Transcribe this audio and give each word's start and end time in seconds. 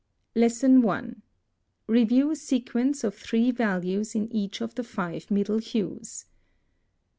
_1. 0.81 1.21
Review 1.85 2.33
sequence 2.33 3.03
of 3.03 3.13
three 3.13 3.51
values 3.51 4.15
in 4.15 4.27
each 4.33 4.59
of 4.59 4.73
the 4.73 4.83
five 4.83 5.29
middle 5.29 5.59
hues. 5.59 6.25